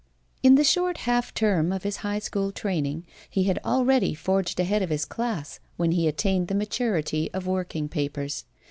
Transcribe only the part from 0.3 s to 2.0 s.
In the short half term of his